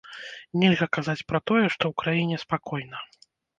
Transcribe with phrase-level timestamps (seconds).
[0.63, 3.07] Нельга казаць пра тое, што ў краіне спакойна.